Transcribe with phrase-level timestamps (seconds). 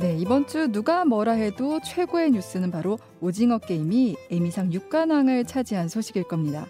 [0.00, 6.22] 네, 이번 주 누가 뭐라 해도 최고의 뉴스는 바로 오징어 게임이 에미상 6관왕을 차지한 소식일
[6.22, 6.66] 겁니다.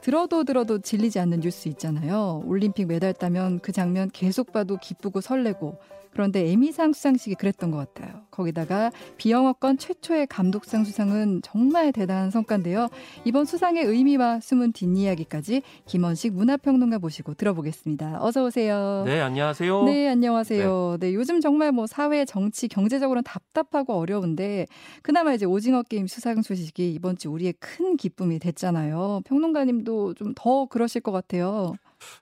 [0.00, 2.42] 들어도 들어도 질리지 않는 뉴스 있잖아요.
[2.44, 5.78] 올림픽 메달 따면 그 장면 계속 봐도 기쁘고 설레고
[6.12, 8.22] 그런데 에미상 수상식이 그랬던 것 같아요.
[8.30, 12.88] 거기다가 비영어권 최초의 감독상 수상은 정말 대단한 성과인데요.
[13.24, 18.18] 이번 수상의 의미와 숨은 뒷이야기까지 김원식 문화평론가 모시고 들어보겠습니다.
[18.22, 19.04] 어서 오세요.
[19.06, 19.84] 네, 안녕하세요.
[19.84, 20.96] 네, 안녕하세요.
[21.00, 21.06] 네.
[21.08, 24.66] 네, 요즘 정말 뭐 사회, 정치, 경제적으로는 답답하고 어려운데
[25.02, 29.22] 그나마 이제 오징어 게임 수상 소식이 이번 주 우리의 큰 기쁨이 됐잖아요.
[29.24, 31.74] 평론가님도 좀 더 그러실 것 같아요.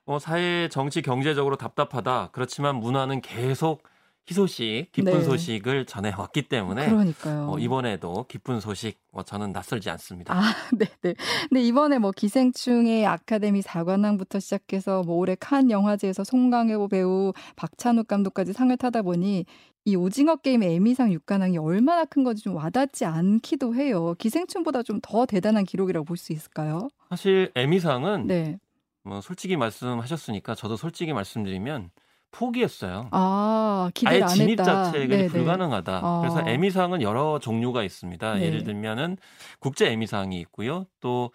[0.05, 2.29] 어, 사회, 정치, 경제적으로 답답하다.
[2.31, 3.83] 그렇지만 문화는 계속
[4.29, 5.21] 희소식, 기쁜 네.
[5.23, 7.49] 소식을 전해왔기 때문에 그러니까요.
[7.49, 10.33] 어, 이번에도 기쁜 소식 뭐 저는 낯설지 않습니다.
[10.35, 10.41] 아,
[10.77, 11.15] 네, 네.
[11.49, 18.53] 근데 이번에 뭐 기생충의 아카데미 사관왕부터 시작해서 뭐 올해 칸 영화제에서 송강호 배우, 박찬욱 감독까지
[18.53, 19.45] 상을 타다 보니
[19.85, 24.13] 이 오징어 게임의 에미상 6관왕이 얼마나 큰 건지 좀 와닿지 않기도 해요.
[24.19, 26.89] 기생충보다 좀 더 대단한 기록이라고 볼 수 있을까요?
[27.09, 28.59] 사실 에미상은 네.
[29.03, 31.91] 뭐 솔직히 말씀하셨으니까 저도 솔직히 말씀드리면
[32.31, 33.09] 포기했어요.
[33.11, 35.27] 아, 아예 진입 자체가 네네.
[35.27, 35.99] 불가능하다.
[36.01, 36.19] 아.
[36.21, 38.35] 그래서 에미상은 여러 종류가 있습니다.
[38.35, 38.45] 네.
[38.45, 39.17] 예를 들면은
[39.59, 40.85] 국제 에미상이 있고요.
[41.01, 41.31] 또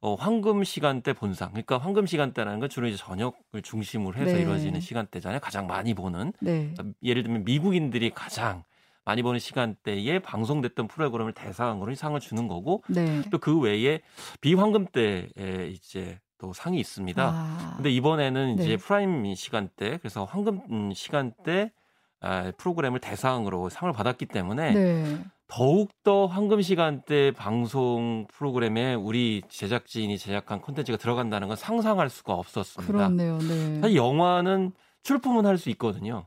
[0.00, 1.50] 어, 황금 시간대 본상.
[1.50, 4.42] 그러니까 황금 시간대라는 건 주로 이제 저녁을 중심으로 해서 네.
[4.42, 5.40] 이루어지는 시간대잖아요.
[5.40, 6.32] 가장 많이 보는.
[6.40, 6.72] 네.
[6.72, 8.64] 그러니까 예를 들면 미국인들이 가장
[9.04, 13.22] 많이 보는 시간대에 방송됐던 프로그램을 대상으로 상을 주는 거고 네.
[13.30, 14.00] 또 그 외에
[14.40, 17.22] 비황금 때에 이제 또 상이 있습니다.
[17.22, 17.72] 아.
[17.76, 18.62] 근데 이번에는 네.
[18.62, 21.72] 이제 prime 시간대 그래서 황금 음, 시간대
[22.20, 25.24] 아, 프로그램을 대상으로 상을 받았기 때문에 네.
[25.46, 32.92] 더욱 더 황금 시간대 방송 프로그램에 우리 제작진이 제작한 콘텐츠가 들어간다는 건 상상할 수가 없었습니다.
[32.92, 33.38] 그렇네요.
[33.38, 33.80] 네.
[33.80, 34.72] 사실 영화는
[35.02, 36.26] 출품은 할 수 있거든요.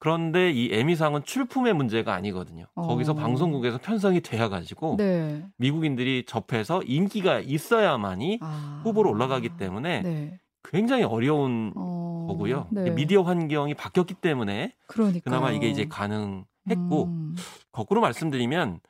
[0.00, 2.64] 그런데 이 에미상은 출품의 문제가 아니거든요.
[2.74, 2.86] 어.
[2.86, 5.46] 거기서 방송국에서 편성이 돼야 가지고 네.
[5.58, 8.80] 미국인들이 접해서 인기가 있어야만이 아.
[8.82, 10.40] 후보로 올라가기 때문에 네.
[10.64, 12.24] 굉장히 어려운 어.
[12.28, 12.66] 거고요.
[12.70, 12.90] 네.
[12.90, 15.20] 미디어 환경이 바뀌었기 때문에 그러니까요.
[15.22, 17.36] 그나마 이게 이제 가능했고 음.
[17.70, 18.80] 거꾸로 말씀드리면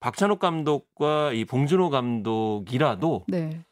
[0.00, 3.64] 박찬욱 감독과 이 봉준호 감독이라도 네.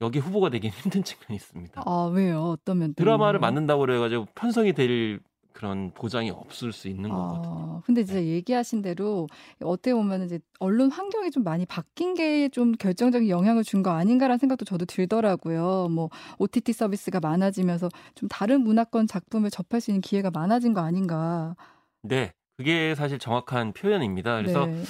[0.00, 1.82] 여기 후보가 되긴 힘든 측면이 있습니다.
[1.84, 2.50] 아 왜요?
[2.50, 5.18] 어떤 면 드라마를 만든다고 그래가지고 편성이 될
[5.56, 7.82] 그런 보장이 없을 수 있는 아, 거거든요.
[7.86, 8.26] 근데 진짜 네.
[8.26, 9.26] 얘기하신 대로
[9.62, 14.38] 어떻게 보면 이제 언론 환경이 좀 많이 바뀐 게 좀 결정적인 영향을 준 거 아닌가라는
[14.38, 15.88] 생각도 저도 들더라고요.
[15.90, 21.54] 뭐 OTT 서비스가 많아지면서 좀 다른 문화권 작품을 접할 수 있는 기회가 많아진 거 아닌가.
[22.02, 22.32] 네.
[22.56, 24.36] 그게 사실 정확한 표현입니다.
[24.36, 24.82] 그래서 네.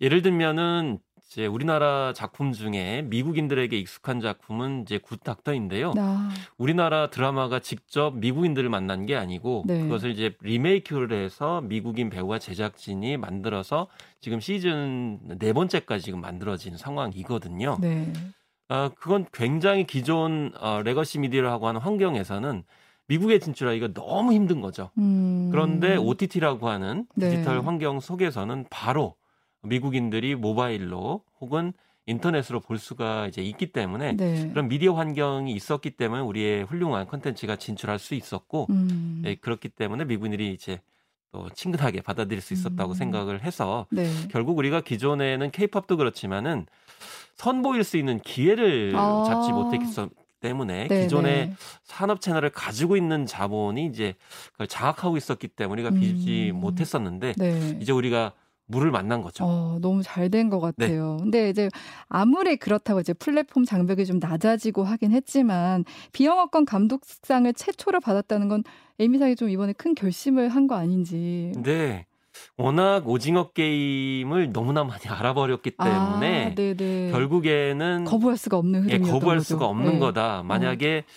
[0.00, 0.98] 예를 들면은
[1.32, 5.94] 이제 우리나라 작품 중에 미국인들에게 익숙한 작품은 이제 굿닥터인데요.
[5.96, 6.28] 아.
[6.58, 9.80] 우리나라 드라마가 직접 미국인들을 만난 게 아니고 네.
[9.80, 13.88] 그것을 이제 리메이크를 해서 미국인 배우와 제작진이 만들어서
[14.20, 17.78] 지금 시즌 네 번째까지 지금 만들어진 상황이거든요.
[17.80, 18.12] 네.
[18.68, 22.62] 아, 그건 굉장히 기존 어, legacy media라고 하는 환경에서는
[23.06, 24.90] 미국에 진출하기가 너무 힘든 거죠.
[24.98, 25.48] 음.
[25.50, 27.30] 그런데 OTT라고 하는 네.
[27.30, 27.64] 디지털 네.
[27.64, 29.14] 환경 속에서는 바로
[29.62, 31.72] 미국인들이 모바일로 혹은
[32.06, 34.48] 인터넷으로 볼 수가 이제 있기 때문에 네.
[34.48, 39.20] 그런 미디어 환경이 있었기 때문에 우리의 훌륭한 컨텐츠가 진출할 수 있었고 음.
[39.22, 40.80] 네, 그렇기 때문에 미국인들이 이제
[41.30, 42.94] 또 친근하게 받아들일 수 있었다고 음.
[42.94, 44.10] 생각을 해서 네.
[44.30, 46.66] 결국 우리가 기존에는 케이팝도 그렇지만은
[47.36, 49.24] 선보일 수 있는 기회를 아.
[49.26, 49.86] 잡지 못했기
[50.40, 51.54] 때문에 네 기존의 네.
[51.84, 54.14] 산업 채널을 가지고 있는 자본이 이제
[54.52, 56.60] 그걸 장악하고 있었기 때문에 우리가 비지 음.
[56.60, 57.78] 못했었는데 네.
[57.80, 58.32] 이제 우리가
[58.72, 59.44] 물을 만난 거죠.
[59.44, 61.16] 어, 너무 잘 된 것 같아요.
[61.18, 61.22] 네.
[61.22, 61.68] 근데 이제
[62.08, 68.64] 아무리 그렇다고 이제 플랫폼 장벽이 좀 낮아지고 하긴 했지만 비영어권 감독상을 최초로 받았다는 건
[68.98, 71.52] 에미상이 좀 이번에 큰 결심을 한 거 아닌지.
[71.62, 72.06] 네.
[72.56, 79.38] 워낙 오징어 게임을 너무나 많이 알아버렸기 아, 때문에 아, 결국에는 거부할 수가 없는 예, 거부할
[79.38, 79.48] 거죠.
[79.48, 79.98] 수가 없는 네.
[79.98, 80.42] 거다.
[80.44, 81.12] 만약에 어.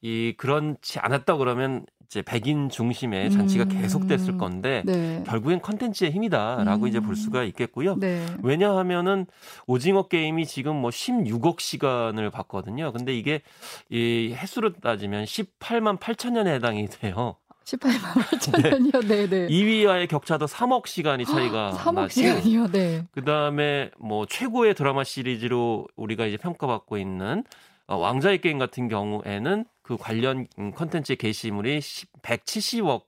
[0.00, 3.68] 이 그렇지 않았다 그러면 이제 백인 중심의 잔치가 음.
[3.68, 5.22] 계속됐을 건데 네.
[5.26, 6.88] 결국엔 컨텐츠의 힘이다라고 음.
[6.88, 7.14] 이제 볼 음.
[7.14, 7.96] 수가 있겠고요.
[7.96, 8.24] 네.
[8.42, 9.26] 왜냐하면은
[9.66, 12.92] 오징어 게임이 지금 뭐 16억 시간을 봤거든요.
[12.92, 13.42] 근데 이게
[13.90, 17.36] 이 횟수로 따지면 18만 8천 년에 해당이 돼요.
[17.64, 19.00] 18만 8천 년이요.
[19.08, 19.48] 네, 네.
[19.48, 22.68] 2위와의 격차도 3억 시간이 차이가 3억 나고, 시간이요.
[22.68, 23.06] 네.
[23.12, 27.44] 그다음에 뭐 최고의 드라마 시리즈로 우리가 이제 평가받고 있는
[27.86, 31.78] 어, 왕자의 게임 같은 경우에는 그 관련 컨텐츠 게시물이
[32.22, 33.02] 170억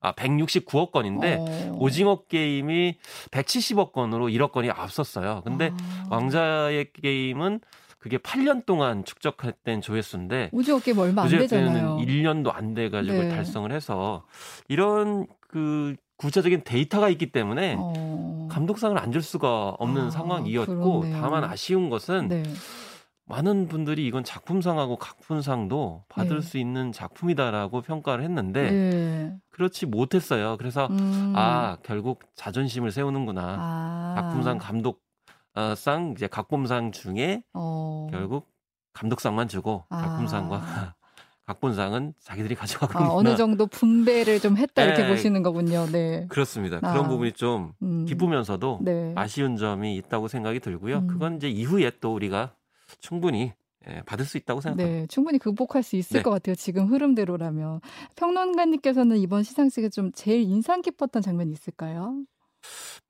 [0.00, 1.76] 아 169억 건인데 어.
[1.78, 2.96] 오징어 게임이
[3.30, 5.42] 170억 건으로 1억 건이 앞섰어요.
[5.44, 6.06] 근데 아.
[6.10, 7.60] 왕자의 게임은
[7.98, 11.98] 그게 8년 동안 축적된 조회수인데 오징어 게임 얼마 안 되잖아요.
[11.98, 13.28] 1년도 안 돼 가지고 네.
[13.28, 14.24] 달성을 해서
[14.68, 18.48] 이런 그 구체적인 데이터가 있기 때문에 어...
[18.50, 21.20] 감독상을 안 줄 수가 없는 아, 상황이었고 그렇네요.
[21.20, 22.42] 다만 아쉬운 것은 네.
[23.26, 26.46] 많은 분들이 이건 작품상하고 각품상도 받을 네.
[26.46, 29.36] 수 있는 작품이다라고 평가를 했는데 네.
[29.50, 30.56] 그렇지 못했어요.
[30.58, 31.32] 그래서 음.
[31.34, 33.56] 아 결국 자존심을 세우는구나.
[33.58, 34.14] 아.
[34.16, 38.08] 작품상 감독상 이제 각본상 중에 어.
[38.10, 38.52] 결국
[38.92, 40.02] 감독상만 주고 아.
[40.02, 40.94] 작품상과 아.
[41.46, 45.08] 각본상은 자기들이 가져가고 아, 어느 정도 분배를 좀 했다 이렇게 네.
[45.08, 45.86] 보시는 거군요.
[45.86, 46.26] 네.
[46.28, 46.78] 그렇습니다.
[46.82, 46.92] 아.
[46.92, 48.04] 그런 부분이 좀 음.
[48.06, 49.12] 기쁘면서도 네.
[49.14, 50.98] 아쉬운 점이 있다고 생각이 들고요.
[50.98, 51.06] 음.
[51.06, 52.54] 그건 이제 이후에 또 우리가
[53.04, 53.52] 충분히
[53.86, 55.00] 예, 받을 수 있다고 생각합니다.
[55.00, 56.22] 네, 충분히 극복할 수 있을 네.
[56.22, 56.54] 것 같아요.
[56.54, 57.80] 지금 흐름대로라면.
[58.16, 62.24] 평론가님께서는 이번 시상식에 좀 제일 인상 깊었던 장면이 있을까요?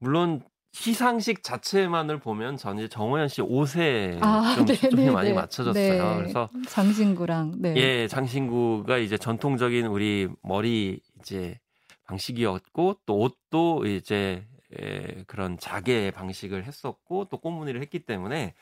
[0.00, 0.43] 물론
[0.73, 6.05] 시상식 자체만을 보면 저는 이제 정호연 씨 옷에 아, 좀 초점이 많이 맞춰졌어요.
[6.11, 6.17] 네.
[6.17, 7.76] 그래서 장신구랑 네.
[7.76, 11.61] 예, 장신구가 이제 전통적인 우리 머리 이제
[12.02, 14.44] 방식이었고 또 옷도 이제
[14.81, 18.55] 예, 그런 자개 방식을 했었고 또 꽃무늬를 했기 때문에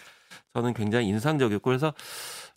[0.55, 1.93] 저는 굉장히 인상적이었고 그래서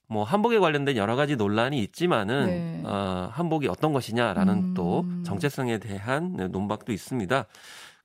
[0.07, 2.81] 뭐 한복에 관련된 여러 가지 논란이 있지만은 네.
[2.85, 4.73] 어, 한복이 어떤 것이냐라는 음.
[4.75, 7.45] 또 정체성에 대한 논박도 있습니다.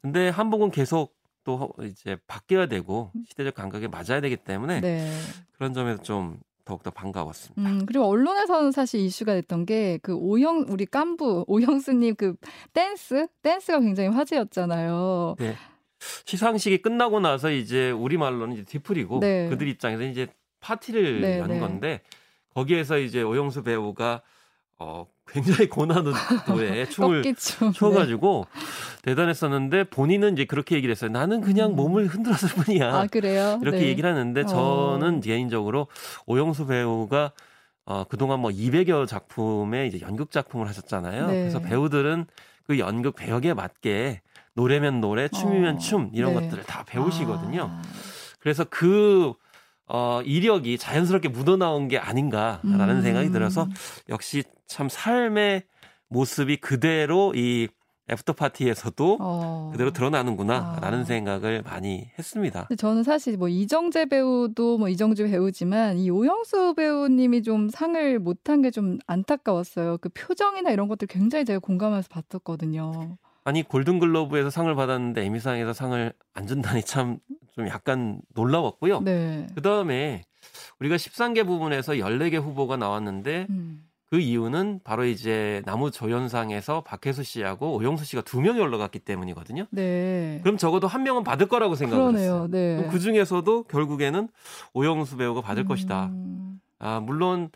[0.01, 1.15] 근데 한복은 계속
[1.45, 5.11] 또 이제 바뀌어야 되고 시대적 감각에 맞아야 되기 때문에 네.
[5.53, 7.69] 그런 점에서 좀 더욱더 반가웠습니다.
[7.69, 12.37] 음, 그리고 언론에서는 사실 이슈가 됐던 게 그 오영 우리 깐부 오영수님 그
[12.73, 15.37] 댄스 댄스가 굉장히 화제였잖아요.
[15.39, 15.57] 네.
[16.25, 19.49] 시상식이 끝나고 나서 이제 우리 말로는 이제 뒤풀이고 네.
[19.49, 20.29] 그들 입장에서 이제
[20.61, 21.59] 파티를 네, 연 네.
[21.59, 22.01] 건데
[22.55, 24.23] 거기에서 이제 오영수 배우가
[24.79, 27.23] 어 굉장히 고난도에 춤을
[27.75, 28.61] 춰가지고 네.
[29.03, 31.11] 대단했었는데 본인은 이제 그렇게 얘기를 했어요.
[31.11, 31.77] 나는 그냥 음.
[31.77, 32.95] 몸을 흔들었을 뿐이야.
[32.95, 33.59] 아 그래요?
[33.63, 33.87] 이렇게 네.
[33.89, 35.21] 얘기를 하는데 저는 어.
[35.21, 35.87] 개인적으로
[36.27, 37.33] 오영수 배우가
[37.85, 41.27] 어 그동안 뭐 200여 작품의 이제 연극 작품을 하셨잖아요.
[41.27, 41.41] 네.
[41.41, 42.27] 그래서 배우들은
[42.67, 44.23] 그 연극 배역에 맞게
[44.61, 45.79] 노래면 노래, 춤이면 어.
[45.79, 46.43] 춤 이런 네.
[46.43, 47.71] 것들을 다 배우시거든요.
[47.71, 47.83] 아.
[48.41, 49.33] 그래서 그
[49.87, 53.03] 어, 이력이 자연스럽게 묻어나온 게 아닌가라는 음.
[53.03, 53.67] 생각이 들어서
[54.11, 55.65] 역시 참 삶의
[56.09, 57.69] 모습이 그대로 이
[58.11, 59.69] after party에서도 어.
[59.73, 61.05] 그대로 드러나는구나라는 아.
[61.05, 62.69] 생각을 많이 했습니다.
[62.77, 68.71] 저는 사실 뭐 이정재 배우도 뭐 이정재 배우지만 이 오영수 배우님이 좀 상을 못한 게
[68.71, 69.99] 좀 안타까웠어요.
[69.99, 73.17] 그 표정이나 이런 것들 굉장히 제가 공감해서 봤었거든요.
[73.51, 77.19] 아니 골든글로브에서 상을 받았는데 에미상에서 상을 안 준다니 참
[77.61, 79.01] 좀 약간 놀라웠고요.
[79.01, 79.47] 네.
[79.55, 80.23] 그 다음에
[80.81, 83.85] 우리가 13개 부분에서 14개 후보가 나왔는데 음.
[84.07, 89.67] 그 이유는 바로 이제 남우 조연상에서 박해수 씨하고 오영수 씨가 두 명이 올라갔기 때문이거든요.
[89.71, 90.41] 네.
[90.43, 92.49] 그럼 적어도 한 명은 받을 거라고 생각을 했어요.
[92.51, 92.89] 네.
[92.91, 94.29] 그 중에서도 결국에는
[94.73, 95.69] 오영수 배우가 받을 음.
[95.69, 96.11] 것이다.
[96.81, 97.51] 아, 물론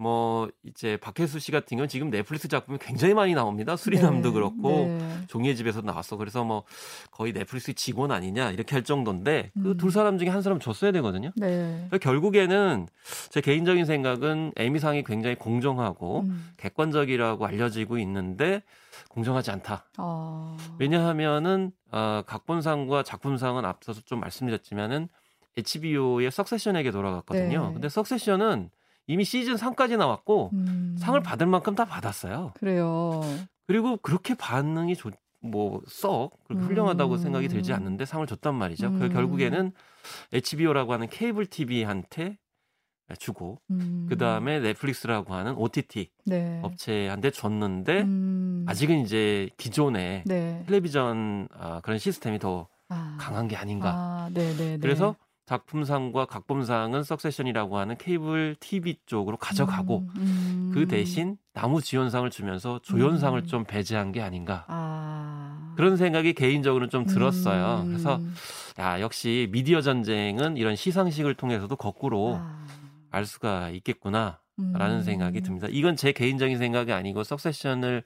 [0.00, 3.76] 뭐 이제 박혜수 씨 같은 경우는 지금 넷플릭스 작품이 굉장히 많이 나옵니다.
[3.76, 5.18] 수리남도 네, 그렇고 네.
[5.26, 6.16] 종이의 집에서 나왔어.
[6.16, 6.64] 그래서 뭐
[7.10, 9.62] 거의 넷플릭스 직원 아니냐 이렇게 할 정도인데 그 음.
[9.62, 11.32] 그두 사람 중에 한 사람 줬어야 되거든요.
[11.36, 11.86] 네.
[12.00, 12.88] 결국에는
[13.28, 16.50] 제 개인적인 생각은 에미상이 굉장히 공정하고 음.
[16.56, 18.62] 객관적이라고 알려지고 있는데
[19.10, 19.84] 공정하지 않다.
[19.98, 20.56] 어.
[20.78, 25.08] 왜냐하면은 어, 각본상과 작품상은 앞서서 좀 말씀드렸지만은
[25.58, 27.66] HBO의 석세션에게 돌아갔거든요.
[27.66, 27.72] 네.
[27.74, 28.70] 근데 석세션은
[29.10, 30.94] 이미 시즌 3까지 나왔고 음.
[30.96, 32.52] 상을 받을 만큼 다 받았어요.
[32.54, 33.22] 그래요.
[33.66, 35.10] 그리고 그렇게 반응이 좋,
[35.40, 37.18] 뭐썩 그렇게 훌륭하다고 음.
[37.18, 38.86] 생각이 들지 않는데 상을 줬단 말이죠.
[38.86, 38.98] 음.
[39.00, 39.72] 그 결국에는
[40.32, 42.38] HBO라고 하는 케이블 TV한테
[43.18, 44.06] 주고 음.
[44.08, 46.60] 그 다음에 넷플릭스라고 하는 OTT 네.
[46.62, 48.64] 업체한테 줬는데 음.
[48.68, 50.62] 아직은 이제 기존의 네.
[50.68, 53.16] 텔레비전 아, 그런 시스템이 더 아.
[53.18, 53.92] 강한 게 아닌가.
[53.92, 54.78] 아, 네, 네, 네.
[54.78, 55.16] 그래서
[55.50, 60.70] 작품상과 각본상은 석세션이라고 하는 케이블 TV 쪽으로 가져가고 음, 음.
[60.72, 63.46] 그 대신 나무 지원상을 주면서 조연상을 음.
[63.46, 65.74] 좀 배제한 게 아닌가 아.
[65.74, 67.82] 그런 생각이 개인적으로는 좀 들었어요.
[67.82, 67.88] 음.
[67.88, 68.20] 그래서
[68.78, 72.64] 야 역시 미디어 전쟁은 이런 시상식을 통해서도 거꾸로 아.
[73.10, 75.02] 알 수가 있겠구나라는 음.
[75.02, 75.66] 생각이 듭니다.
[75.68, 78.04] 이건 제 개인적인 생각이 아니고 석세션을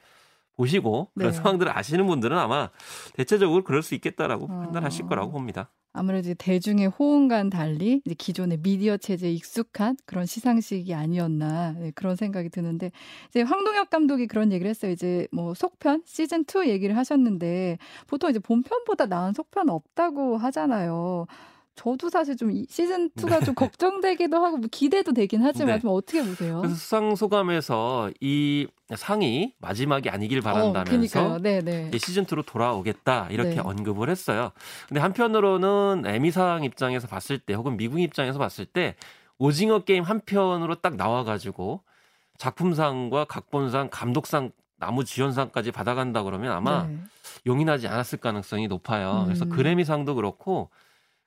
[0.56, 1.36] 보시고 그런 네.
[1.36, 2.70] 상황들을 아시는 분들은 아마
[3.14, 4.48] 대체적으로 그럴 수 있겠다라고 어.
[4.48, 5.70] 판단하실 거라고 봅니다.
[5.96, 12.90] 아무래도 대중의 호응과는 달리 기존의 미디어 체제에 익숙한 그런 시상식이 아니었나 네, 그런 생각이 드는데
[13.28, 14.90] 이제 황동혁 감독이 그런 얘기를 했어요.
[14.90, 21.26] 이제 뭐 속편 시즌 2 얘기를 하셨는데 보통 이제 본편보다 나은 속편 없다고 하잖아요.
[21.74, 23.44] 저도 사실 좀 시즌 2가 네.
[23.44, 25.80] 좀 걱정되기도 하고 뭐 기대도 되긴 하지만 네.
[25.80, 26.58] 좀 어떻게 보세요?
[26.58, 31.90] 그래서 수상 소감에서 이 상이 마지막이 아니길 어, 바란다면서 어, 네, 네.
[31.98, 33.60] 시즌 2로 돌아오겠다 이렇게 네.
[33.60, 34.52] 언급을 했어요.
[34.88, 38.94] 근데 한편으로는 에미상 입장에서 봤을 때 혹은 미국 입장에서 봤을 때
[39.38, 41.80] 오징어 게임 한 편으로 딱 나와가지고
[42.38, 46.98] 작품상과 각본상, 감독상, 나무주연상까지 받아간다 그러면 아마 네.
[47.46, 49.22] 용인하지 않았을 가능성이 높아요.
[49.22, 49.24] 음.
[49.24, 50.70] 그래서 그래미상도 그렇고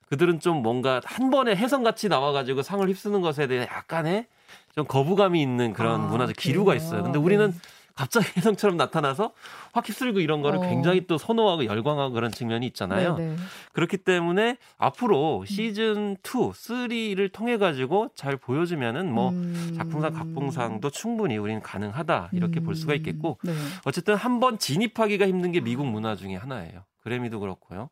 [0.08, 4.26] 그들은 좀 뭔가 한 번에 해성같이 나와가지고 상을 휩쓰는 것에 대해 약간의
[4.74, 7.02] 좀 거부감이 있는 그런 아, 문화적 기류가 있어요.
[7.02, 7.56] 근데 우리는 네.
[7.94, 9.32] 갑자기 혜성처럼 나타나서
[9.72, 10.62] 확 휩쓸고 이런 거를 어.
[10.62, 13.16] 굉장히 또 선호하고 열광하고 그런 측면이 있잖아요.
[13.16, 13.30] 네네.
[13.30, 13.36] 네.
[13.72, 15.46] 그렇기 때문에 앞으로 음.
[15.46, 16.16] 시즌 2,
[16.52, 19.74] 3를 통해 가지고 잘 보여주면은 뭐 음.
[19.76, 22.64] 작품상 각본상도 충분히 우리는 가능하다 이렇게 음.
[22.64, 22.96] 볼 수가 음.
[22.98, 23.52] 있겠고 네.
[23.84, 26.84] 어쨌든 한 번 진입하기가 힘든 게 미국 문화 중에 하나예요.
[27.02, 27.90] 그래미도 그렇고요.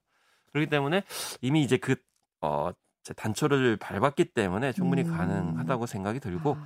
[0.56, 1.02] 그렇기 때문에
[1.42, 1.96] 이미 이제 그
[2.40, 2.70] 어,
[3.14, 5.16] 단초를 밟았기 때문에 충분히 음.
[5.16, 6.56] 가능하다고 생각이 들고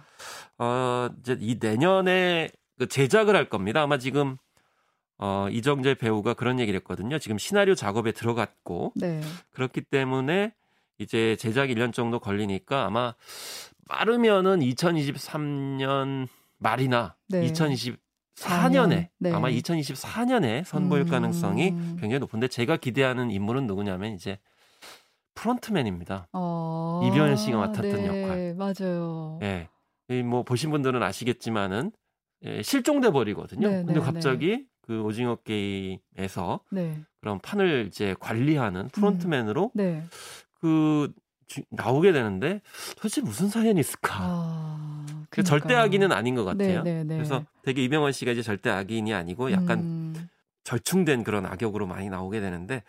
[0.57, 0.65] 아.
[0.65, 3.83] 어 이제 이 내년에 그 제작을 할 겁니다.
[3.83, 4.37] 아마 지금
[5.19, 7.19] 어 이정재 배우가 그런 얘기를 했거든요.
[7.19, 9.21] 지금 시나리오 작업에 들어갔고 네.
[9.51, 10.55] 그렇기 때문에
[10.99, 13.15] 이제 제작 1년 정도 걸리니까 아마
[13.89, 16.29] 빠르면은 2023년
[16.59, 17.43] 말이나 네.
[18.41, 19.33] 2024년에 네.
[19.33, 21.07] 아마 2024년에 선보일 음.
[21.09, 21.71] 가능성이
[22.01, 24.39] 굉장히 높은데 제가 기대하는 인물은 누구냐면 이제
[25.35, 26.29] 프론트맨입니다.
[26.33, 27.03] 어...
[27.05, 28.55] 이병현 씨가 맡았던 네, 역할.
[28.57, 29.39] 맞아요.
[29.43, 29.69] 예.
[30.23, 31.93] 뭐 보신 분들은 아시겠지만은
[32.45, 33.69] 예, 실종돼 버리거든요.
[33.69, 34.65] 네, 근데 네, 갑자기 네.
[34.83, 36.99] 그 오징어 게임에서 네.
[37.21, 39.71] 그런 판을 이제 관리하는 프론트맨으로 음.
[39.75, 40.03] 네.
[40.61, 41.13] 그
[41.47, 42.61] 주, 나오게 되는데
[42.97, 44.17] 도대체 무슨 사연이 있을까?
[44.21, 44.90] 아,
[45.31, 46.83] 그 절대 악인은 아닌 것 같아요.
[46.83, 50.29] 그래서 되게 이병헌 씨가 이제 절대 악인이 아니고 약간 음.
[50.65, 52.83] 절충된 그런 악역으로 많이 나오게 되는데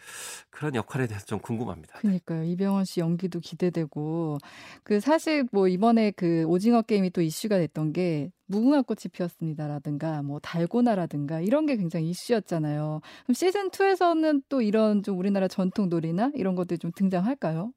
[0.49, 1.99] 그런 역할에 대해서 좀 궁금합니다.
[1.99, 2.43] 그러니까요.
[2.43, 4.37] 이병헌 씨 연기도 기대되고
[4.83, 10.39] 그 사실 뭐 이번에 그 오징어 게임이 또 이슈가 됐던 게 무궁화 꽃이 피었습니다라든가 뭐
[10.39, 13.01] 달고나라든가 이런 게 굉장히 이슈였잖아요.
[13.23, 17.71] 그럼 시즌 2에서는 또 이런 좀 우리나라 전통 놀이나 이런 것들이 좀 등장할까요?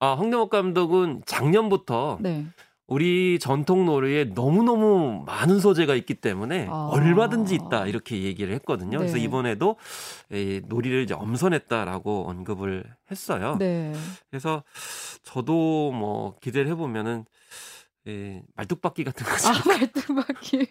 [0.00, 2.46] 아, 황정옥 감독은 작년부터 네.
[2.88, 6.88] 우리 전통 놀이에 너무너무 많은 소재가 있기 때문에 아.
[6.90, 8.92] 얼마든지 있다 이렇게 얘기를 했거든요.
[8.92, 8.96] 네.
[8.96, 9.76] 그래서 이번에도
[10.32, 13.56] 이 놀이를 이제 엄선했다라고 언급을 했어요.
[13.58, 13.92] 네.
[14.30, 14.64] 그래서
[15.22, 17.26] 저도 뭐 기대를 해보면은
[18.06, 19.48] 예, 말뚝박기 같은 거죠.
[19.48, 20.66] 아, 말뚝박기.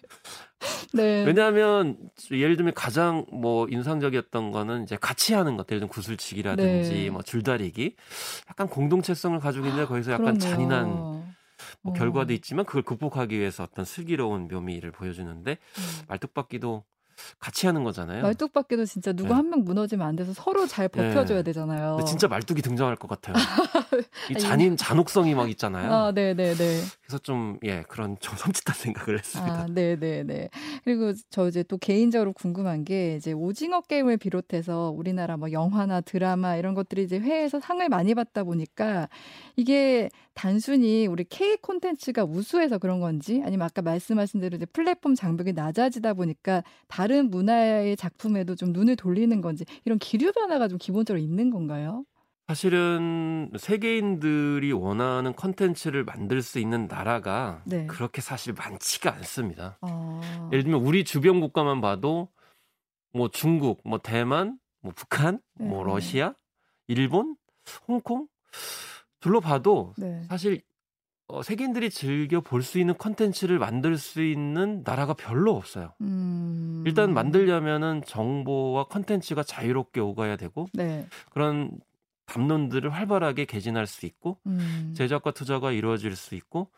[0.93, 1.23] 네.
[1.23, 1.97] 왜냐하면
[2.31, 7.09] 예를 들면 가장 뭐 인상적이었던 거는 이제 같이 하는 것들, 예를 구슬치기라든지 네.
[7.11, 7.95] 뭐 줄다리기,
[8.49, 10.49] 약간 공동체성을 가지고 있는데 거기서 약간 그렇네요.
[10.49, 11.16] 잔인한
[11.81, 11.95] 뭐 어.
[11.95, 16.05] 결과도 있지만 그걸 극복하기 위해서 어떤 슬기로운 묘미를 보여주는데 음.
[16.07, 16.83] 말뚝박기도
[17.39, 18.23] 같이 하는 거잖아요.
[18.23, 19.35] 말뚝박기도 진짜 누구 네.
[19.35, 21.13] 한명 무너지면 안 돼서 서로 잘 네.
[21.13, 21.43] 버텨줘야 네.
[21.43, 21.99] 되잖아요.
[22.07, 23.35] 진짜 말뚝이 등장할 것 같아요.
[24.31, 25.91] 이 잔인 잔혹성이 막 있잖아요.
[25.91, 26.81] 아, 네, 네, 네.
[27.01, 29.53] 그래서 좀 예 그런 좀 섬찟한 생각을 했습니다.
[29.53, 30.49] 아, 네, 네, 네.
[30.83, 36.55] 그리고 저 이제 또 개인적으로 궁금한 게 이제 오징어 게임을 비롯해서 우리나라 뭐 영화나 드라마
[36.55, 39.09] 이런 것들이 이제 회에서 상을 많이 받다 보니까
[39.55, 45.53] 이게 단순히 우리 K 콘텐츠가 우수해서 그런 건지 아니면 아까 말씀하신 대로 이제 플랫폼 장벽이
[45.53, 51.49] 낮아지다 보니까 다른 문화의 작품에도 좀 눈을 돌리는 건지 이런 기류 변화가 좀 기본적으로 있는
[51.49, 52.05] 건가요?
[52.47, 57.85] 사실은 세계인들이 원하는 컨텐츠를 만들 수 있는 나라가 네.
[57.87, 59.77] 그렇게 사실 많지가 않습니다.
[59.81, 60.49] 아...
[60.53, 62.29] 예를 들면 우리 주변 국가만 봐도
[63.13, 65.73] 뭐 중국, 뭐 대만, 뭐 북한, 뭐 네.
[65.73, 66.33] 뭐 러시아,
[66.87, 67.35] 일본,
[67.87, 68.27] 홍콩
[69.19, 70.23] 둘러 봐도 네.
[70.29, 70.61] 사실
[71.29, 75.93] 어, 세계인들이 즐겨 볼 수 있는 컨텐츠를 만들 수 있는 나라가 별로 없어요.
[76.01, 76.83] 음...
[76.85, 81.05] 일단 만들려면은 정보와 컨텐츠가 자유롭게 오가야 되고 네.
[81.31, 81.71] 그런
[82.27, 84.93] 담론들을 활발하게 개진할 수 있고 음.
[84.95, 86.69] 제작과 투자가 이루어질 수 있고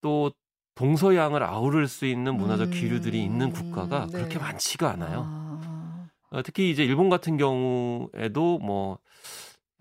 [0.00, 0.32] 또
[0.74, 4.10] 동서양을 아우를 수 있는 문화적 기류들이 있는 국가가 음.
[4.10, 4.18] 네.
[4.18, 5.24] 그렇게 많지가 않아요.
[5.26, 6.08] 아.
[6.30, 8.98] 어, 특히 이제 일본 같은 경우에도 뭐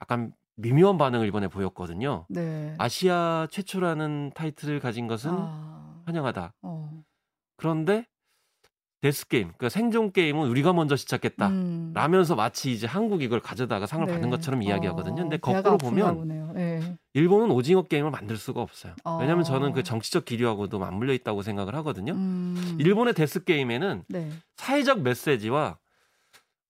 [0.02, 2.26] 약간 미묘한 반응을 이번에 보였거든요.
[2.30, 2.76] 네.
[2.78, 6.02] 아시아 최초라는 타이틀을 가진 것은 아.
[6.06, 6.54] 환영한다.
[6.64, 7.04] 어.
[7.56, 8.06] 그런데
[9.02, 11.50] death game, 그러니까 생존 게임은 우리가 먼저 시작했다.
[11.50, 11.92] 음.
[11.94, 14.12] 라면서 마치 이제 한국이 이걸 가져다가 상을 네.
[14.12, 15.16] 받는 것처럼 이야기하거든요.
[15.16, 16.98] 근데 어, 거꾸로 보면 네.
[17.14, 18.96] 일본은 오징어 게임을 만들 수가 없어요.
[19.04, 19.18] 어.
[19.20, 22.14] 왜냐하면 저는 그 정치적 기류하고도 맞물려 있다고 생각을 하거든요.
[22.14, 22.78] 음.
[22.80, 24.32] 일본의 death game에는 네.
[24.56, 25.78] 사회적 메시지와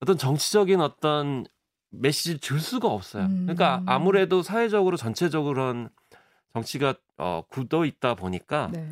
[0.01, 1.45] 어떤 정치적인 어떤
[1.89, 3.25] 메시지를 줄 수가 없어요.
[3.25, 3.41] 음.
[3.43, 5.89] 그러니까 아무래도 사회적으로 전체적으로는
[6.53, 8.87] 정치가 어, 굳어 있다 보니까 네.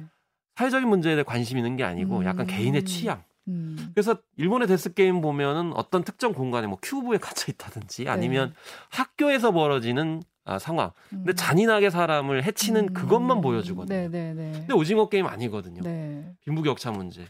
[0.56, 2.26] 사회적인 문제에 대해 관심 있는 게 아니고 음.
[2.26, 3.24] 약간 개인의 취향.
[3.48, 3.92] 음.
[3.94, 8.10] 그래서 일본의 death game 보면은 어떤 특정 공간에 뭐 큐브에 갇혀 있다든지 네.
[8.10, 8.56] 아니면 네.
[8.90, 10.92] 학교에서 벌어지는 아, 상황.
[11.10, 11.36] 근데 음.
[11.36, 12.94] 잔인하게 사람을 해치는 음.
[12.94, 13.98] 그것만 보여주거든요.
[13.98, 14.52] 네, 네, 네.
[14.52, 15.82] 근데 오징어 게임 아니거든요.
[15.82, 16.36] 네.
[16.46, 17.22] 빈부격차 문제,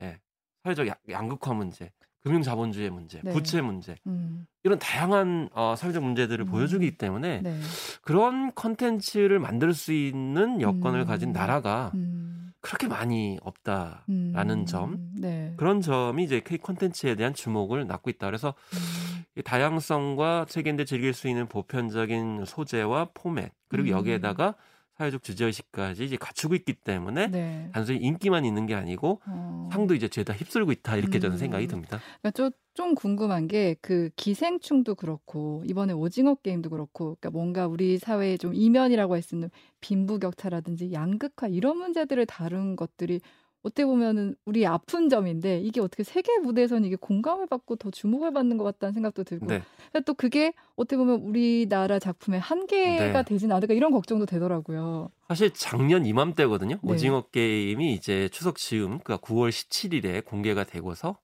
[0.00, 0.20] 예, 네.
[0.64, 3.32] 사회적 양극화 문제, 금융자본주의 문제, 네.
[3.32, 4.46] 부채 문제, 음.
[4.64, 6.50] 이런 다양한 어, 사회적 문제들을 음.
[6.50, 7.60] 보여주기 때문에 네.
[8.00, 11.06] 그런 컨텐츠를 만들 수 있는 여건을 음.
[11.06, 12.52] 가진 나라가 음.
[12.60, 14.66] 그렇게 많이 없다라는 음.
[14.66, 15.52] 점 네.
[15.58, 18.26] 그런 점이 이제 K 콘텐츠에 대한 주목을 낳고 있다.
[18.26, 19.42] 그래서 음.
[19.44, 23.98] 다양성과 세계인들 즐길 수 있는 보편적인 소재와 포맷 그리고 음.
[23.98, 24.54] 여기에다가
[24.96, 27.68] 사회적 주제의식까지 이제 갖추고 있기 때문에 네.
[27.72, 29.68] 단순히 인기만 있는 게 아니고 어.
[29.72, 32.04] 상도 이제 죄다 휩쓸고 있다 이렇게 저는 생각이 듭니다.
[32.22, 37.98] 그러니까 좀, 좀 궁금한 게 그 기생충도 그렇고 이번에 오징어 게임도 그렇고 그러니까 뭔가 우리
[37.98, 43.20] 사회의 좀 이면이라고 할 수 있는 빈부격차라든지 양극화 이런 문제들을 다룬 것들이
[43.64, 48.58] 어떻게 보면은 우리 아픈 점인데 이게 어떻게 세계 무대에서는 이게 공감을 받고 더 주목을 받는
[48.58, 49.62] 것 같다는 생각도 들고 네.
[50.04, 53.24] 또 그게 어떻게 보면 우리나라 작품의 한계가 네.
[53.24, 55.10] 되진 않을까 이런 걱정도 되더라고요.
[55.28, 56.78] 사실 작년 이맘때거든요.
[56.82, 56.92] 네.
[56.92, 61.16] 오징어 게임이 이제 추석 즈음 그러니까 9월 17일에 공개가 되고서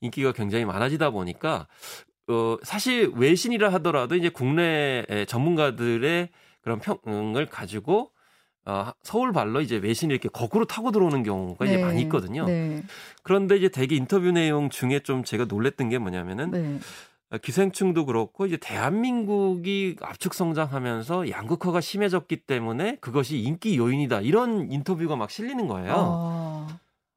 [0.00, 1.66] 인기가 굉장히 많아지다 보니까
[2.28, 6.28] 어 사실 외신이라 하더라도 이제 국내 전문가들의
[6.60, 8.11] 그런 평을 가지고
[8.64, 11.72] 어, 서울 발로 이제 외신이 이렇게 거꾸로 타고 들어오는 경우가 네.
[11.72, 12.46] 이제 많이 있거든요.
[12.46, 12.82] 네.
[13.22, 16.78] 그런데 이제 대개 인터뷰 내용 중에 좀 제가 놀랬던 게 뭐냐면은 네.
[17.30, 25.16] 어, 기생충도 그렇고 이제 대한민국이 압축 성장하면서 양극화가 심해졌기 때문에 그것이 인기 요인이다 이런 인터뷰가
[25.16, 25.94] 막 실리는 거예요.
[25.96, 26.68] 어.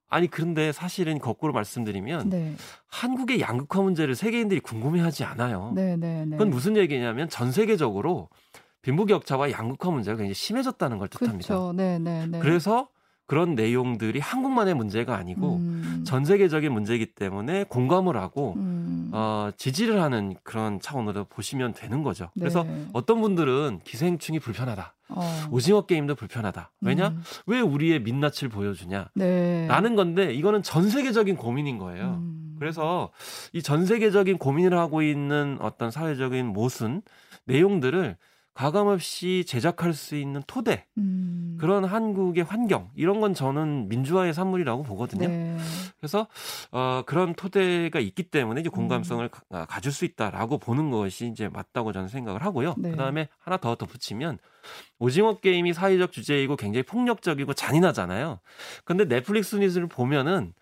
[0.08, 2.56] 아니 그런데 사실은 거꾸로 말씀드리면 네.
[2.88, 5.74] 한국의 양극화 문제를 세계인들이 궁금해하지 않아요.
[5.76, 6.38] 네, 네, 네.
[6.38, 8.30] 그건 무슨 얘기냐면 전 세계적으로
[8.86, 11.48] 빈부격차와 양극화 문제가 굉장히 심해졌다는 걸 뜻합니다.
[11.48, 11.74] 그렇죠.
[11.74, 12.40] 네, 네, 네.
[12.40, 12.88] 그래서
[13.26, 16.04] 그런 내용들이 한국만의 문제가 아니고 음.
[16.06, 19.10] 전 세계적인 문제이기 때문에 공감을 하고 음.
[19.12, 22.26] 어, 지지를 하는 그런 차원으로 보시면 되는 거죠.
[22.36, 22.42] 네.
[22.42, 22.64] 그래서
[22.94, 24.94] 어떤 분들은 기생충이 불편하다.
[25.10, 25.22] 어.
[25.50, 26.72] 오징어 게임도 불편하다.
[26.82, 27.08] 왜냐?
[27.08, 27.24] 음.
[27.48, 29.10] 왜 우리의 민낯을 보여주냐?
[29.16, 29.66] 네.
[29.68, 32.20] 라는 건데 이거는 전 세계적인 고민인 거예요.
[32.22, 32.56] 음.
[32.60, 33.10] 그래서
[33.54, 37.02] 이 전 세계적인 고민을 하고 있는 어떤 사회적인 모순
[37.46, 38.18] 내용들을
[38.56, 41.58] 가감없이 제작할 수 있는 토대 음.
[41.60, 45.28] 그런 한국의 환경 이런 건 저는 민주화의 산물이라고 보거든요.
[45.28, 45.58] 네.
[46.00, 46.28] 그래서
[46.72, 49.30] 어, 그런 토대가 있기 때문에 이제 공감성을 음.
[49.52, 52.76] 가, 가질 수 있다라고 보는 것이 이제 맞다고 저는 생각을 하고요.
[52.78, 52.92] 네.
[52.92, 54.40] 그다음에 하나 더 덧붙이면
[55.00, 58.40] 오징어 게임이 사회적 주제이고 굉장히 폭력적이고 잔인하잖아요.
[58.86, 60.54] 근데 넷플릭스 뉴스를 보면은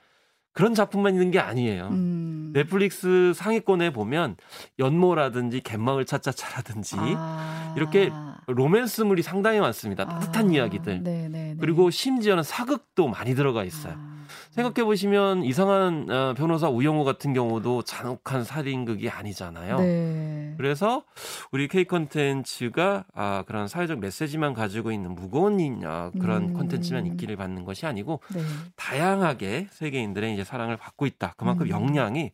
[0.54, 1.88] 그런 작품만 있는 게 아니에요.
[1.90, 2.52] 음.
[2.54, 4.38] 넷플릭스 상위권에 보면
[4.78, 7.74] 연모라든지 갯마을 차차차라든지 아.
[7.76, 8.12] 이렇게
[8.48, 10.06] 로맨스물이 상당히 많습니다.
[10.08, 10.52] 따뜻한 아.
[10.54, 11.02] 이야기들.
[11.04, 11.28] 네네네.
[11.28, 11.58] 네, 네.
[11.60, 13.96] 그리고 심지어는 사극도 많이 들어가 있어요.
[13.98, 14.13] 아.
[14.52, 19.80] 생각해 보시면 이상한 어, 변호사 우영우 같은 경우도 잔혹한 살인극이 아니잖아요.
[19.80, 20.54] 네.
[20.58, 21.04] 그래서
[21.52, 26.54] 우리 K 컨텐츠가 아, 그런 사회적 메시지만 가지고 있는 무거운 어, 그런 음.
[26.54, 28.42] 컨텐츠만 인기를 받는 것이 아니고 네.
[28.76, 31.34] 다양하게 세계인들의 이제 사랑을 받고 있다.
[31.38, 31.70] 그만큼 음.
[31.70, 32.32] 역량이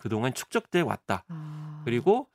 [0.00, 1.24] 그동안 축적돼 왔다.
[1.28, 1.82] 아.
[1.84, 2.26] 그리고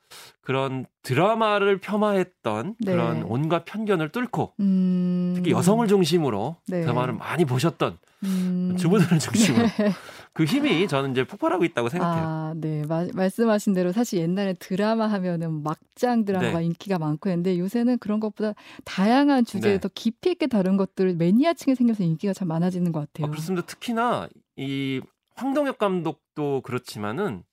[0.42, 2.92] 그런 드라마를 폄하했던 네.
[2.92, 5.34] 그런 온갖 편견을 뚫고 음.
[5.36, 6.82] 특히 여성을 중심으로 네.
[6.82, 8.76] 드라마를 많이 보셨던 음.
[8.78, 9.92] 주부들을 중심으로 네.
[10.34, 12.26] 그 힘이 저는 이제 폭발하고 있다고 생각해요.
[12.26, 12.84] 아, 네.
[12.88, 16.66] 마, 말씀하신 대로 사실 옛날에 드라마 하면은 막장 드라마가 네.
[16.66, 19.80] 인기가 많고 했는데 요새는 그런 것보다 다양한 주제에 네.
[19.80, 23.28] 더 깊이 있게 다룬 것들 매니아층에 생겨서 인기가 참 많아지는 것 같아요.
[23.28, 23.66] 아, 그렇습니다.
[23.68, 25.02] 특히나 이
[25.36, 27.44] 황동혁 감독도 그렇지만은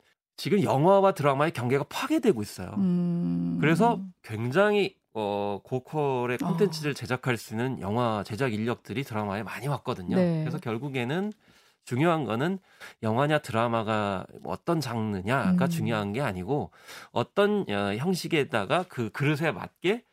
[0.41, 2.71] 지금 영화와 드라마의 경계가 파괴되고 있어요.
[2.79, 3.59] 음...
[3.61, 6.95] 그래서 굉장히 어, 고퀄의 콘텐츠를 어...
[6.95, 10.17] 제작할 수 있는 영화 제작 인력들이 드라마에 많이 왔거든요.
[10.17, 10.41] 네.
[10.41, 11.35] 그래서 결국에는
[11.85, 12.59] 중요한 거는
[13.03, 15.69] 영화냐 드라마가 어떤 장르냐가 음.
[15.69, 16.71] 중요한 게 아니고
[17.13, 20.05] 어떤 어, 형식에다가 그 그릇에 맞게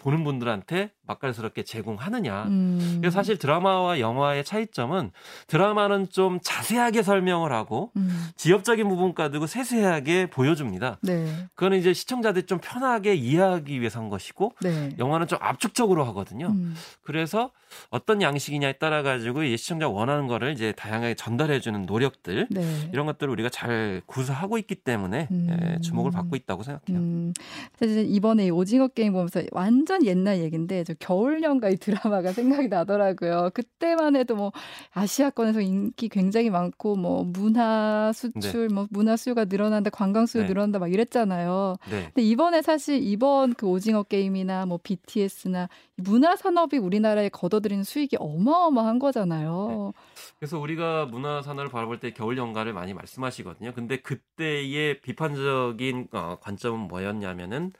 [0.00, 2.44] 보는 분들한테 맛깔스럽게 제공하느냐.
[2.44, 2.98] 음.
[3.00, 5.10] 그래서 사실 드라마와 영화의 차이점은
[5.46, 8.28] 드라마는 좀 자세하게 설명을 하고 음.
[8.36, 10.98] 지엽적인 부분 가지고 세세하게 보여줍니다.
[11.02, 11.26] 네.
[11.54, 14.90] 그거는 이제 시청자들이 좀 편하게 이해하기 위해서 한 것이고 네.
[14.98, 16.48] 영화는 좀 압축적으로 하거든요.
[16.48, 16.74] 음.
[17.02, 17.50] 그래서
[17.90, 22.90] 어떤 양식이냐에 따라 가지고 이 시청자 원하는 거를 이제 다양하게 전달해 주는 노력들 네.
[22.92, 25.78] 이런 것들을 우리가 잘 구사하고 있기 때문에 음.
[25.82, 26.98] 주목을 받고 있다고 생각해요.
[26.98, 27.32] 음.
[27.78, 33.50] 사실 이번에 오징어 게임 보면서 완전 옛날 얘기인데 저 겨울연가 이 드라마가 생각이 나더라고요.
[33.54, 34.52] 그때만 해도 뭐
[34.92, 38.74] 아시아권에서 인기 굉장히 많고 뭐 문화 수출 네.
[38.74, 40.48] 뭐 문화 수요가 늘어난다, 관광 수요 네.
[40.48, 41.76] 늘어난다 막 이랬잖아요.
[41.90, 42.04] 네.
[42.06, 48.98] 근데 이번에 사실 이번 그 오징어 게임이나 뭐 BTS나 문화 산업이 우리나라에 걷어들이는 수익이 어마어마한
[48.98, 49.92] 거잖아요.
[49.94, 50.02] 네.
[50.38, 53.72] 그래서 우리가 문화 산업을 바라볼 때 겨울 연가를 많이 말씀하시거든요.
[53.74, 57.72] 근데 그때의 비판적인 어, 관점은 뭐였냐면은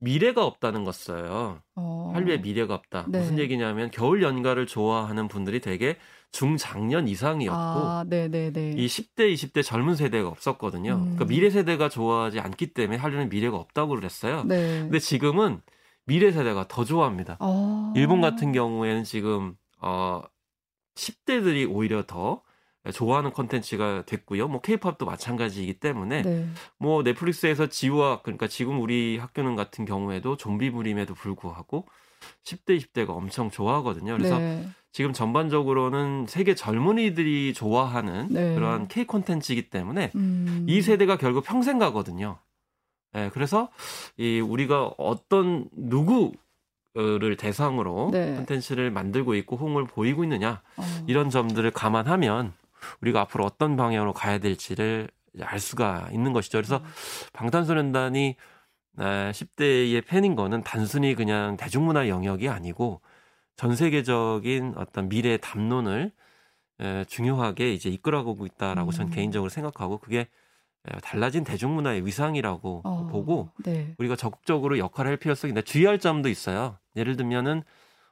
[0.00, 1.62] 미래가 없다는 것 써요.
[1.76, 2.10] 어.
[2.14, 3.06] 한류에 미래가 없다.
[3.08, 3.18] 네.
[3.18, 5.96] 무슨 얘기냐면 겨울 연가를 좋아하는 분들이 되게
[6.32, 8.04] 중장년 이상이었고 아,
[8.76, 10.94] 이 10대, 20대 젊은 세대가 없었거든요.
[10.94, 11.00] 음.
[11.00, 14.44] 그러니까 미래 세대가 좋아하지 않기 때문에 한류는 미래가 없다고 그랬어요.
[14.44, 14.80] 네.
[14.80, 15.60] 근데 지금은
[16.06, 17.36] 미래 세대가 더 좋아합니다.
[17.40, 17.92] 어.
[17.94, 20.22] 일본 같은 경우에는 지금 어
[20.94, 22.42] 10대들이 오히려 더
[22.92, 24.48] 좋아하는 컨텐츠가 됐고요.
[24.48, 26.46] 뭐 케이팝도 마찬가지이기 때문에 네.
[26.78, 31.86] 뭐 넷플릭스에서 지우학 그러니까 지금 우리 학교는 같은 경우에도 좀비물임에도 불구하고
[32.44, 34.16] 10대 20대가 엄청 좋아하거든요.
[34.16, 34.66] 그래서 네.
[34.92, 38.54] 지금 전반적으로는 세계 젊은이들이 좋아하는 네.
[38.54, 40.64] 그런 K 콘텐츠이기 때문에 음.
[40.68, 42.38] 이 세대가 결국 평생 가거든요.
[43.14, 43.68] 예, 네, 그래서
[44.16, 46.32] 이 우리가 어떤 누구
[46.92, 48.34] 를 대상으로 네.
[48.34, 50.82] 콘텐츠를 만들고 있고 홍을 보이고 있느냐 어.
[51.06, 52.52] 이런 점들을 감안하면
[53.00, 55.08] 우리가 앞으로 어떤 방향으로 가야 될지를
[55.42, 56.58] 알 수가 있는 것이죠.
[56.58, 56.84] 그래서 음.
[57.32, 58.36] 방탄소년단이
[58.98, 63.00] 10대의 팬인 거는 단순히 그냥 대중문화 영역이 아니고
[63.56, 66.12] 전 세계적인 어떤 미래 담론을
[67.06, 68.92] 중요하게 이제 이끌어가고 있다라고 음.
[68.92, 70.28] 전 개인적으로 생각하고 그게
[71.02, 73.94] 달라진 대중문화의 위상이라고 어, 보고 네.
[73.98, 76.78] 우리가 적극적으로 역할을 할 필요성이 있는데 주의할 점도 있어요.
[76.96, 77.62] 예를 들면은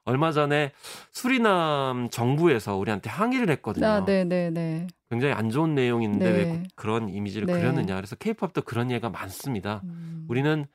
[0.08, 0.72] 얼마 전에
[1.12, 3.86] 수리남 정부에서 우리한테 항의를 했거든요.
[3.86, 4.86] 아, 네, 네, 네.
[5.10, 6.38] 굉장히 안 좋은 내용인데 네.
[6.38, 7.52] 왜 그런 이미지를 네.
[7.52, 7.94] 그렸느냐.
[7.94, 9.82] 그래서 케이팝도 그런 예가 많습니다.
[9.84, 10.24] 음.
[10.28, 10.66] 우리는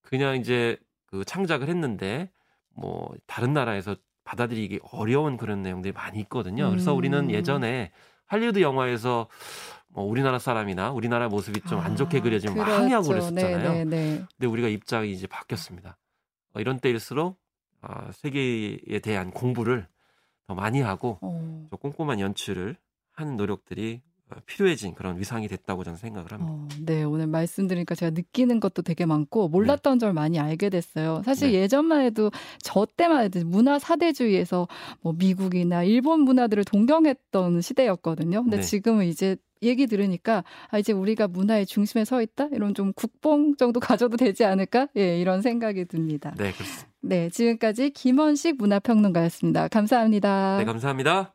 [0.00, 2.30] 그냥 이제 그 창작을 했는데
[2.74, 6.70] 뭐 다른 나라에서 받아들이기 어려운 그런 내용들이 많이 있거든요.
[6.70, 6.98] 그래서 음.
[6.98, 7.92] 우리는 예전에
[8.26, 9.28] 할리우드 영화에서
[9.88, 12.72] 뭐 우리나라 사람이나 우리나라 모습이 좀 안 좋게 아, 그려지면 그렇죠.
[12.72, 13.72] 항의하고 그랬었잖아요.
[13.72, 14.24] 네, 네, 네.
[14.36, 15.98] 근데 우리가 입장이 이제 바뀌었습니다.
[16.54, 17.38] 어, 이런 때일수록
[17.82, 19.86] 어, 세계에 대한 공부를
[20.46, 21.68] 더 많이 하고 어.
[21.70, 22.76] 꼼꼼한 연출을
[23.12, 24.07] 하는 노력들이 어,
[24.46, 26.52] 필요해진 그런 위상이 됐다고 저는 생각을 합니다.
[26.52, 30.06] 어, 네, 오늘 말씀드리니까 제가 느끼는 것도 되게 많고 몰랐던 네.
[30.06, 31.22] 점 많이 알게 됐어요.
[31.24, 31.60] 사실 네.
[31.60, 32.30] 예전만 해도
[32.62, 34.68] 저 때만 해도 문화 사대주의에서
[35.00, 38.42] 뭐 미국이나 일본 문화들을 동경했던 시대였거든요.
[38.42, 38.62] 근데 네.
[38.62, 43.80] 지금은 이제 얘기 들으니까 아 이제 우리가 문화의 중심에 서 있다 이런 좀 국뽕 정도
[43.80, 46.34] 가져도 되지 않을까 예 이런 생각이 듭니다.
[46.38, 46.88] 네 그렇습니다.
[47.00, 49.68] 네 지금까지 김원식 문화평론가였습니다.
[49.68, 50.58] 감사합니다.
[50.58, 51.32] 네 감사합니다.